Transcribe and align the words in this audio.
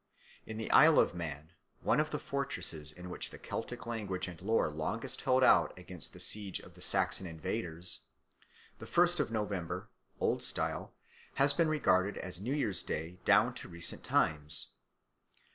In 0.47 0.57
the 0.57 0.71
Isle 0.71 0.97
of 0.97 1.13
Man, 1.13 1.51
one 1.83 1.99
of 1.99 2.09
the 2.09 2.17
fortresses 2.17 2.91
in 2.91 3.11
which 3.11 3.29
the 3.29 3.37
Celtic 3.37 3.85
language 3.85 4.27
and 4.27 4.41
lore 4.41 4.71
longest 4.71 5.21
held 5.21 5.43
out 5.43 5.77
against 5.77 6.11
the 6.11 6.19
siege 6.19 6.59
of 6.59 6.73
the 6.73 6.81
Saxon 6.81 7.27
invaders, 7.27 7.99
the 8.79 8.87
first 8.87 9.19
of 9.19 9.29
November, 9.31 9.89
Old 10.19 10.41
Style, 10.41 10.95
has 11.35 11.53
been 11.53 11.67
regarded 11.67 12.17
as 12.17 12.41
New 12.41 12.55
Year's 12.55 12.81
day 12.81 13.19
down 13.25 13.53
to 13.53 13.69
recent 13.69 14.03
times. 14.03 14.71